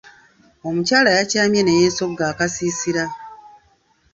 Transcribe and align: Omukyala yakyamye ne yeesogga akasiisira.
Omukyala 0.67 1.09
yakyamye 1.17 1.61
ne 1.63 1.73
yeesogga 1.79 2.23
akasiisira. 2.31 3.03